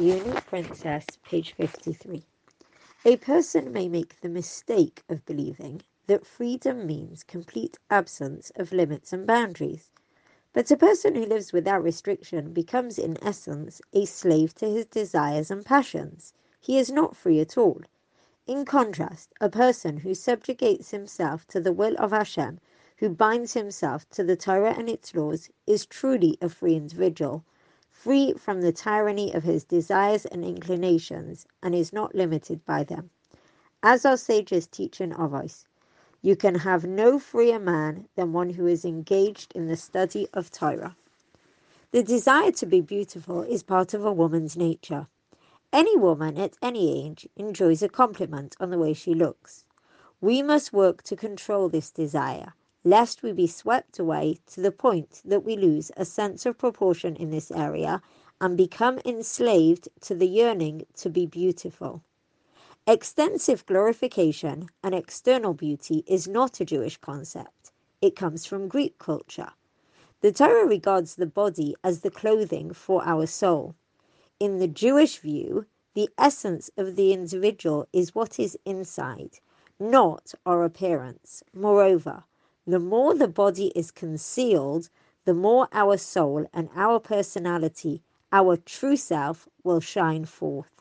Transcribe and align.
Unique 0.00 0.46
Princess, 0.46 1.04
page 1.22 1.52
53. 1.52 2.24
A 3.04 3.16
person 3.18 3.70
may 3.70 3.86
make 3.86 4.18
the 4.22 4.30
mistake 4.30 5.02
of 5.10 5.26
believing 5.26 5.82
that 6.06 6.24
freedom 6.24 6.86
means 6.86 7.22
complete 7.22 7.78
absence 7.90 8.50
of 8.56 8.72
limits 8.72 9.12
and 9.12 9.26
boundaries. 9.26 9.90
But 10.54 10.70
a 10.70 10.76
person 10.78 11.14
who 11.14 11.26
lives 11.26 11.52
without 11.52 11.82
restriction 11.82 12.54
becomes, 12.54 12.98
in 12.98 13.22
essence, 13.22 13.82
a 13.92 14.06
slave 14.06 14.54
to 14.54 14.70
his 14.70 14.86
desires 14.86 15.50
and 15.50 15.66
passions. 15.66 16.32
He 16.62 16.78
is 16.78 16.90
not 16.90 17.14
free 17.14 17.38
at 17.40 17.58
all. 17.58 17.82
In 18.46 18.64
contrast, 18.64 19.34
a 19.38 19.50
person 19.50 19.98
who 19.98 20.14
subjugates 20.14 20.92
himself 20.92 21.46
to 21.48 21.60
the 21.60 21.74
will 21.74 21.94
of 21.98 22.12
Hashem, 22.12 22.58
who 22.96 23.10
binds 23.10 23.52
himself 23.52 24.08
to 24.12 24.24
the 24.24 24.36
Torah 24.36 24.72
and 24.78 24.88
its 24.88 25.14
laws, 25.14 25.50
is 25.66 25.84
truly 25.84 26.38
a 26.40 26.48
free 26.48 26.74
individual 26.76 27.44
free 28.02 28.32
from 28.32 28.62
the 28.62 28.72
tyranny 28.72 29.30
of 29.34 29.42
his 29.42 29.62
desires 29.62 30.24
and 30.24 30.42
inclinations, 30.42 31.46
and 31.62 31.74
is 31.74 31.92
not 31.92 32.14
limited 32.14 32.64
by 32.64 32.82
them. 32.82 33.10
As 33.82 34.06
our 34.06 34.16
sages 34.16 34.66
teach 34.66 35.02
in 35.02 35.12
Avos, 35.12 35.66
you 36.22 36.34
can 36.34 36.54
have 36.54 36.86
no 36.86 37.18
freer 37.18 37.58
man 37.58 38.08
than 38.16 38.32
one 38.32 38.48
who 38.48 38.66
is 38.66 38.86
engaged 38.86 39.52
in 39.54 39.66
the 39.66 39.76
study 39.76 40.26
of 40.32 40.50
Torah. 40.50 40.96
The 41.90 42.02
desire 42.02 42.52
to 42.52 42.64
be 42.64 42.80
beautiful 42.80 43.42
is 43.42 43.62
part 43.62 43.92
of 43.92 44.06
a 44.06 44.12
woman's 44.12 44.56
nature. 44.56 45.06
Any 45.70 45.98
woman 45.98 46.38
at 46.38 46.56
any 46.62 47.04
age 47.04 47.28
enjoys 47.36 47.82
a 47.82 47.88
compliment 47.90 48.56
on 48.58 48.70
the 48.70 48.78
way 48.78 48.94
she 48.94 49.12
looks. 49.12 49.66
We 50.22 50.42
must 50.42 50.72
work 50.72 51.02
to 51.02 51.16
control 51.16 51.68
this 51.68 51.90
desire 51.90 52.54
lest 52.84 53.22
we 53.22 53.32
be 53.32 53.46
swept 53.46 53.98
away 53.98 54.38
to 54.46 54.60
the 54.60 54.72
point 54.72 55.20
that 55.24 55.44
we 55.44 55.56
lose 55.56 55.90
a 55.96 56.04
sense 56.04 56.46
of 56.46 56.56
proportion 56.56 57.14
in 57.16 57.30
this 57.30 57.50
area 57.50 58.00
and 58.40 58.56
become 58.56 58.98
enslaved 59.04 59.88
to 60.00 60.14
the 60.14 60.26
yearning 60.26 60.86
to 60.96 61.10
be 61.10 61.26
beautiful. 61.26 62.02
Extensive 62.86 63.66
glorification 63.66 64.68
and 64.82 64.94
external 64.94 65.52
beauty 65.52 66.02
is 66.06 66.26
not 66.26 66.60
a 66.60 66.64
Jewish 66.64 66.96
concept, 66.96 67.70
it 68.00 68.16
comes 68.16 68.46
from 68.46 68.68
Greek 68.68 68.98
culture. 68.98 69.52
The 70.22 70.32
Torah 70.32 70.66
regards 70.66 71.14
the 71.14 71.26
body 71.26 71.76
as 71.84 72.00
the 72.00 72.10
clothing 72.10 72.72
for 72.72 73.04
our 73.04 73.26
soul. 73.26 73.74
In 74.38 74.58
the 74.58 74.68
Jewish 74.68 75.18
view, 75.18 75.66
the 75.92 76.08
essence 76.16 76.70
of 76.76 76.96
the 76.96 77.12
individual 77.12 77.86
is 77.92 78.14
what 78.14 78.38
is 78.38 78.56
inside, 78.64 79.38
not 79.78 80.34
our 80.46 80.64
appearance. 80.64 81.42
Moreover, 81.52 82.24
the 82.66 82.78
more 82.78 83.14
the 83.14 83.28
body 83.28 83.68
is 83.76 83.90
concealed, 83.90 84.90
the 85.24 85.34
more 85.34 85.68
our 85.72 85.96
soul 85.96 86.46
and 86.52 86.68
our 86.74 87.00
personality, 87.00 88.02
our 88.32 88.56
true 88.56 88.96
self, 88.96 89.48
will 89.64 89.80
shine 89.80 90.24
forth. 90.24 90.79